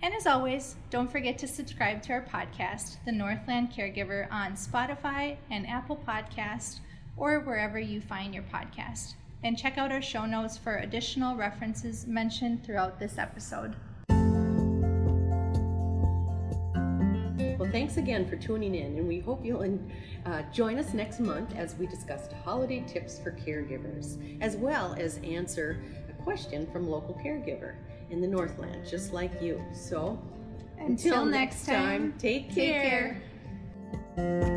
And 0.00 0.14
as 0.14 0.26
always, 0.26 0.76
don't 0.88 1.10
forget 1.10 1.36
to 1.38 1.46
subscribe 1.46 2.00
to 2.02 2.14
our 2.14 2.22
podcast, 2.22 2.96
The 3.04 3.12
Northland 3.12 3.72
Caregiver, 3.72 4.26
on 4.30 4.52
Spotify 4.52 5.36
and 5.50 5.66
Apple 5.68 6.00
Podcast 6.06 6.80
or 7.14 7.40
wherever 7.40 7.78
you 7.78 8.00
find 8.00 8.32
your 8.32 8.44
podcast. 8.44 9.14
And 9.44 9.58
check 9.58 9.76
out 9.76 9.92
our 9.92 10.02
show 10.02 10.24
notes 10.24 10.56
for 10.56 10.76
additional 10.76 11.36
references 11.36 12.06
mentioned 12.06 12.64
throughout 12.64 12.98
this 12.98 13.18
episode. 13.18 13.76
Thanks 17.76 17.98
again 17.98 18.26
for 18.26 18.36
tuning 18.36 18.74
in, 18.74 18.96
and 18.96 19.06
we 19.06 19.20
hope 19.20 19.44
you'll 19.44 19.78
uh, 20.24 20.40
join 20.50 20.78
us 20.78 20.94
next 20.94 21.20
month 21.20 21.54
as 21.56 21.74
we 21.74 21.86
discuss 21.86 22.26
holiday 22.42 22.82
tips 22.88 23.18
for 23.18 23.32
caregivers, 23.32 24.16
as 24.40 24.56
well 24.56 24.96
as 24.98 25.18
answer 25.18 25.82
a 26.08 26.22
question 26.22 26.66
from 26.72 26.88
local 26.88 27.14
caregiver 27.22 27.74
in 28.08 28.22
the 28.22 28.26
Northland, 28.26 28.88
just 28.88 29.12
like 29.12 29.42
you. 29.42 29.62
So, 29.74 30.18
until, 30.78 31.20
until 31.20 31.26
next 31.26 31.66
time, 31.66 32.12
time 32.12 32.14
take, 32.18 32.48
take 32.54 32.72
care. 32.72 33.20
care. 34.16 34.56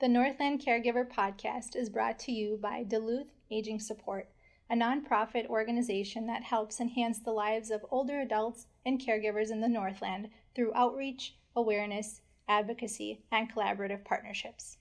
The 0.00 0.08
Northland 0.08 0.62
Caregiver 0.64 1.06
Podcast 1.06 1.76
is 1.76 1.90
brought 1.90 2.18
to 2.20 2.32
you 2.32 2.58
by 2.62 2.84
Duluth 2.84 3.34
Aging 3.50 3.80
Support, 3.80 4.30
a 4.70 4.74
nonprofit 4.74 5.46
organization 5.48 6.26
that 6.28 6.42
helps 6.42 6.80
enhance 6.80 7.18
the 7.18 7.32
lives 7.32 7.70
of 7.70 7.84
older 7.90 8.22
adults 8.22 8.66
and 8.86 8.98
caregivers 8.98 9.50
in 9.50 9.60
the 9.60 9.68
Northland 9.68 10.30
through 10.54 10.72
outreach, 10.74 11.34
awareness, 11.56 12.20
advocacy, 12.48 13.22
and 13.32 13.52
collaborative 13.52 14.04
partnerships. 14.04 14.78